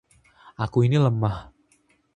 [0.65, 1.37] Aku ini lemah.